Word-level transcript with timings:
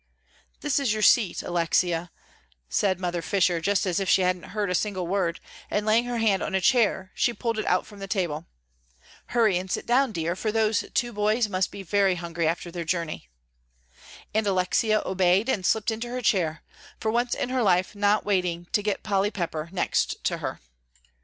"This 0.61 0.79
is 0.79 0.93
your 0.93 1.03
seat, 1.03 1.43
Alexia," 1.43 2.09
said 2.67 2.99
Mother 2.99 3.21
Fisher, 3.21 3.61
just 3.61 3.85
as 3.85 3.99
if 3.99 4.09
she 4.09 4.23
hadn't 4.23 4.49
heard 4.57 4.71
a 4.71 4.73
single 4.73 5.05
word, 5.05 5.39
and 5.69 5.85
laying 5.85 6.05
her 6.05 6.17
hand 6.17 6.41
on 6.41 6.55
a 6.55 6.59
chair, 6.59 7.11
she 7.13 7.33
pulled 7.35 7.59
it 7.59 7.67
out 7.67 7.85
from 7.85 7.99
the 7.99 8.07
table; 8.07 8.47
"hurry 9.27 9.59
and 9.59 9.69
sit 9.69 9.85
down, 9.85 10.11
dear, 10.11 10.35
for 10.35 10.51
those 10.51 10.83
two 10.95 11.13
boys 11.13 11.47
must 11.47 11.69
be 11.71 11.83
very 11.83 12.15
hungry 12.15 12.47
after 12.47 12.71
their 12.71 12.83
journey," 12.83 13.29
and 14.33 14.47
Alexia 14.47 15.03
obeyed 15.05 15.47
and 15.47 15.67
slipped 15.67 15.91
into 15.91 16.09
her 16.09 16.23
chair, 16.23 16.63
for 16.99 17.11
once 17.11 17.35
in 17.35 17.49
her 17.49 17.61
life 17.61 17.93
not 17.93 18.25
waiting 18.25 18.65
to 18.71 18.81
get 18.81 19.03
Polly 19.03 19.29
Pepper 19.29 19.69
next 19.71 20.23
to 20.23 20.39
her. 20.39 20.59